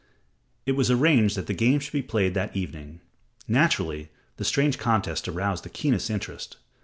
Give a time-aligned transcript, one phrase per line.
[0.65, 3.01] It was arranged that the game should be played that evening.
[3.47, 6.57] Naturally, the strange contest aroused the keenest interest.